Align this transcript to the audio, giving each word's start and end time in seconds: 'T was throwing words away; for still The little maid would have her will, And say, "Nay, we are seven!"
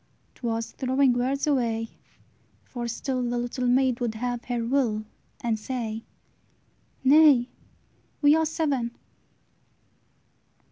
'T 0.33 0.41
was 0.47 0.71
throwing 0.71 1.13
words 1.13 1.45
away; 1.45 1.91
for 2.63 2.87
still 2.87 3.21
The 3.21 3.37
little 3.37 3.67
maid 3.67 3.99
would 3.99 4.15
have 4.15 4.45
her 4.45 4.65
will, 4.65 5.05
And 5.41 5.59
say, 5.59 6.05
"Nay, 7.03 7.49
we 8.19 8.35
are 8.35 8.43
seven!" 8.47 8.95